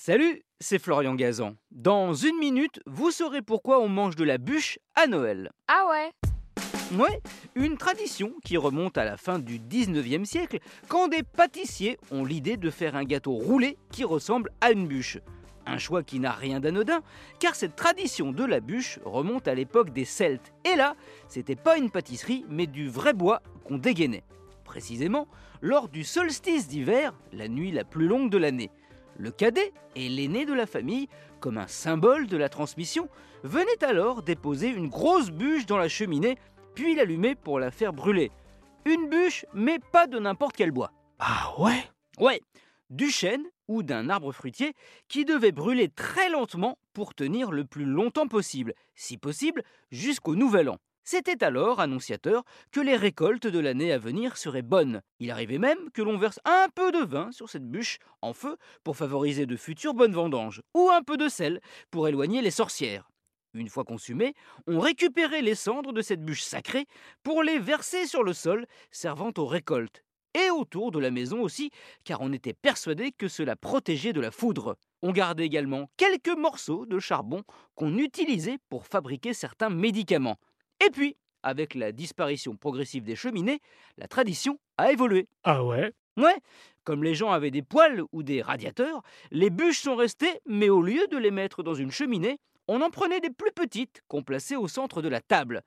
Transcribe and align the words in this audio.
Salut, 0.00 0.44
c'est 0.60 0.78
Florian 0.78 1.16
Gazan. 1.16 1.56
Dans 1.72 2.14
une 2.14 2.38
minute, 2.38 2.78
vous 2.86 3.10
saurez 3.10 3.42
pourquoi 3.42 3.80
on 3.80 3.88
mange 3.88 4.14
de 4.14 4.22
la 4.22 4.38
bûche 4.38 4.78
à 4.94 5.08
Noël. 5.08 5.50
Ah 5.66 5.86
ouais 5.90 6.12
Ouais, 6.96 7.20
une 7.56 7.76
tradition 7.76 8.32
qui 8.44 8.56
remonte 8.56 8.96
à 8.96 9.04
la 9.04 9.16
fin 9.16 9.40
du 9.40 9.58
19e 9.58 10.24
siècle, 10.24 10.60
quand 10.86 11.08
des 11.08 11.24
pâtissiers 11.24 11.98
ont 12.12 12.24
l'idée 12.24 12.56
de 12.56 12.70
faire 12.70 12.94
un 12.94 13.02
gâteau 13.02 13.32
roulé 13.32 13.76
qui 13.90 14.04
ressemble 14.04 14.52
à 14.60 14.70
une 14.70 14.86
bûche. 14.86 15.18
Un 15.66 15.78
choix 15.78 16.04
qui 16.04 16.20
n'a 16.20 16.30
rien 16.30 16.60
d'anodin, 16.60 17.00
car 17.40 17.56
cette 17.56 17.74
tradition 17.74 18.30
de 18.30 18.44
la 18.44 18.60
bûche 18.60 19.00
remonte 19.04 19.48
à 19.48 19.54
l'époque 19.56 19.92
des 19.92 20.04
Celtes. 20.04 20.52
Et 20.64 20.76
là, 20.76 20.94
c'était 21.26 21.56
pas 21.56 21.76
une 21.76 21.90
pâtisserie, 21.90 22.44
mais 22.48 22.68
du 22.68 22.88
vrai 22.88 23.14
bois 23.14 23.42
qu'on 23.64 23.78
dégainait. 23.78 24.22
Précisément, 24.64 25.26
lors 25.60 25.88
du 25.88 26.04
solstice 26.04 26.68
d'hiver, 26.68 27.14
la 27.32 27.48
nuit 27.48 27.72
la 27.72 27.82
plus 27.82 28.06
longue 28.06 28.30
de 28.30 28.38
l'année. 28.38 28.70
Le 29.18 29.32
cadet 29.32 29.72
et 29.96 30.08
l'aîné 30.08 30.46
de 30.46 30.52
la 30.52 30.66
famille, 30.66 31.08
comme 31.40 31.58
un 31.58 31.66
symbole 31.66 32.28
de 32.28 32.36
la 32.36 32.48
transmission, 32.48 33.08
venaient 33.42 33.84
alors 33.84 34.22
déposer 34.22 34.68
une 34.68 34.88
grosse 34.88 35.30
bûche 35.30 35.66
dans 35.66 35.76
la 35.76 35.88
cheminée, 35.88 36.38
puis 36.76 36.94
l'allumer 36.94 37.34
pour 37.34 37.58
la 37.58 37.72
faire 37.72 37.92
brûler. 37.92 38.30
Une 38.84 39.08
bûche, 39.08 39.44
mais 39.52 39.80
pas 39.92 40.06
de 40.06 40.20
n'importe 40.20 40.56
quel 40.56 40.70
bois. 40.70 40.92
Ah 41.18 41.52
ouais? 41.58 41.82
Ouais, 42.20 42.40
du 42.90 43.10
chêne 43.10 43.42
ou 43.66 43.82
d'un 43.82 44.08
arbre 44.08 44.30
fruitier 44.30 44.74
qui 45.08 45.24
devait 45.24 45.52
brûler 45.52 45.88
très 45.88 46.30
lentement 46.30 46.78
pour 46.94 47.14
tenir 47.14 47.50
le 47.50 47.64
plus 47.64 47.84
longtemps 47.84 48.28
possible, 48.28 48.72
si 48.94 49.18
possible 49.18 49.64
jusqu'au 49.90 50.36
nouvel 50.36 50.68
an. 50.68 50.78
C'était 51.10 51.42
alors 51.42 51.80
annonciateur 51.80 52.44
que 52.70 52.80
les 52.80 52.94
récoltes 52.94 53.46
de 53.46 53.58
l'année 53.58 53.92
à 53.92 53.98
venir 53.98 54.36
seraient 54.36 54.60
bonnes. 54.60 55.00
Il 55.20 55.30
arrivait 55.30 55.56
même 55.56 55.90
que 55.94 56.02
l'on 56.02 56.18
verse 56.18 56.38
un 56.44 56.66
peu 56.74 56.92
de 56.92 56.98
vin 56.98 57.32
sur 57.32 57.48
cette 57.48 57.66
bûche 57.66 57.98
en 58.20 58.34
feu 58.34 58.58
pour 58.84 58.94
favoriser 58.94 59.46
de 59.46 59.56
futures 59.56 59.94
bonnes 59.94 60.12
vendanges, 60.12 60.60
ou 60.74 60.90
un 60.90 61.02
peu 61.02 61.16
de 61.16 61.30
sel 61.30 61.62
pour 61.90 62.08
éloigner 62.08 62.42
les 62.42 62.50
sorcières. 62.50 63.08
Une 63.54 63.70
fois 63.70 63.84
consumées, 63.84 64.34
on 64.66 64.80
récupérait 64.80 65.40
les 65.40 65.54
cendres 65.54 65.94
de 65.94 66.02
cette 66.02 66.22
bûche 66.22 66.42
sacrée 66.42 66.84
pour 67.22 67.42
les 67.42 67.58
verser 67.58 68.06
sur 68.06 68.22
le 68.22 68.34
sol, 68.34 68.66
servant 68.90 69.32
aux 69.38 69.46
récoltes. 69.46 70.04
Et 70.34 70.50
autour 70.50 70.90
de 70.90 70.98
la 70.98 71.10
maison 71.10 71.40
aussi, 71.40 71.70
car 72.04 72.20
on 72.20 72.34
était 72.34 72.52
persuadé 72.52 73.12
que 73.12 73.28
cela 73.28 73.56
protégeait 73.56 74.12
de 74.12 74.20
la 74.20 74.30
foudre. 74.30 74.76
On 75.00 75.12
gardait 75.12 75.46
également 75.46 75.88
quelques 75.96 76.36
morceaux 76.36 76.84
de 76.84 76.98
charbon 76.98 77.44
qu'on 77.76 77.96
utilisait 77.96 78.58
pour 78.68 78.86
fabriquer 78.86 79.32
certains 79.32 79.70
médicaments. 79.70 80.36
Et 80.84 80.90
puis, 80.90 81.16
avec 81.42 81.74
la 81.74 81.92
disparition 81.92 82.56
progressive 82.56 83.04
des 83.04 83.16
cheminées, 83.16 83.60
la 83.96 84.08
tradition 84.08 84.58
a 84.76 84.92
évolué. 84.92 85.28
Ah 85.44 85.64
ouais? 85.64 85.92
Ouais, 86.16 86.36
comme 86.84 87.04
les 87.04 87.14
gens 87.14 87.30
avaient 87.30 87.52
des 87.52 87.62
poêles 87.62 88.02
ou 88.12 88.22
des 88.22 88.42
radiateurs, 88.42 89.02
les 89.30 89.50
bûches 89.50 89.80
sont 89.80 89.94
restées, 89.94 90.40
mais 90.46 90.68
au 90.68 90.82
lieu 90.82 91.06
de 91.08 91.16
les 91.16 91.30
mettre 91.30 91.62
dans 91.62 91.74
une 91.74 91.92
cheminée, 91.92 92.38
on 92.66 92.82
en 92.82 92.90
prenait 92.90 93.20
des 93.20 93.30
plus 93.30 93.52
petites 93.52 94.02
qu'on 94.08 94.22
plaçait 94.22 94.56
au 94.56 94.68
centre 94.68 95.00
de 95.00 95.08
la 95.08 95.20
table. 95.20 95.62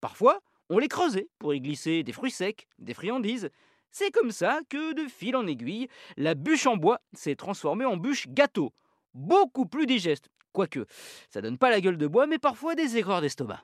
Parfois, 0.00 0.40
on 0.68 0.78
les 0.78 0.88
creusait 0.88 1.28
pour 1.38 1.54
y 1.54 1.60
glisser 1.60 2.02
des 2.02 2.12
fruits 2.12 2.30
secs, 2.30 2.66
des 2.78 2.94
friandises. 2.94 3.50
C'est 3.90 4.10
comme 4.10 4.30
ça 4.30 4.60
que, 4.68 4.92
de 4.92 5.08
fil 5.08 5.36
en 5.36 5.46
aiguille, 5.46 5.88
la 6.16 6.34
bûche 6.34 6.66
en 6.66 6.76
bois 6.76 7.00
s'est 7.12 7.36
transformée 7.36 7.84
en 7.84 7.96
bûche 7.96 8.28
gâteau. 8.28 8.72
Beaucoup 9.14 9.66
plus 9.66 9.86
digeste, 9.86 10.28
quoique 10.52 10.86
ça 11.30 11.40
donne 11.40 11.58
pas 11.58 11.70
la 11.70 11.80
gueule 11.80 11.98
de 11.98 12.06
bois, 12.06 12.26
mais 12.26 12.38
parfois 12.38 12.74
des 12.74 12.96
aigreurs 12.96 13.20
d'estomac. 13.20 13.62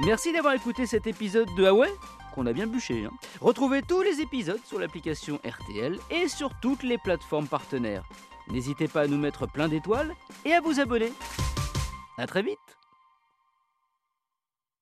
Merci 0.00 0.30
d'avoir 0.32 0.52
écouté 0.52 0.84
cet 0.84 1.06
épisode 1.06 1.48
de 1.56 1.70
ouais 1.70 1.92
qu'on 2.34 2.44
a 2.44 2.52
bien 2.52 2.66
bûché. 2.66 3.06
Hein. 3.06 3.12
Retrouvez 3.40 3.80
tous 3.80 4.02
les 4.02 4.20
épisodes 4.20 4.60
sur 4.62 4.78
l'application 4.78 5.40
RTL 5.42 5.98
et 6.10 6.28
sur 6.28 6.50
toutes 6.60 6.82
les 6.82 6.98
plateformes 6.98 7.48
partenaires. 7.48 8.04
N'hésitez 8.48 8.88
pas 8.88 9.02
à 9.02 9.06
nous 9.06 9.16
mettre 9.16 9.46
plein 9.46 9.68
d'étoiles 9.68 10.14
et 10.44 10.52
à 10.52 10.60
vous 10.60 10.80
abonner. 10.80 11.12
A 12.18 12.26
très 12.26 12.42
vite 12.42 12.58